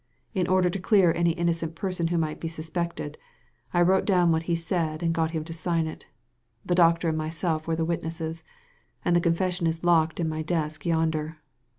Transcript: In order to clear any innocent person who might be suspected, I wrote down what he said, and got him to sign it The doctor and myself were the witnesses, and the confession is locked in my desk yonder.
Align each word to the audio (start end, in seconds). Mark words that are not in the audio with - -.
In 0.33 0.47
order 0.47 0.67
to 0.67 0.79
clear 0.79 1.13
any 1.13 1.29
innocent 1.33 1.75
person 1.75 2.07
who 2.07 2.17
might 2.17 2.39
be 2.39 2.47
suspected, 2.47 3.19
I 3.71 3.83
wrote 3.83 4.05
down 4.05 4.31
what 4.31 4.41
he 4.49 4.55
said, 4.55 5.03
and 5.03 5.13
got 5.13 5.29
him 5.29 5.43
to 5.43 5.53
sign 5.53 5.85
it 5.85 6.07
The 6.65 6.73
doctor 6.73 7.09
and 7.09 7.17
myself 7.19 7.67
were 7.67 7.75
the 7.75 7.85
witnesses, 7.85 8.43
and 9.05 9.15
the 9.15 9.21
confession 9.21 9.67
is 9.67 9.83
locked 9.83 10.19
in 10.19 10.27
my 10.27 10.41
desk 10.41 10.87
yonder. 10.87 11.33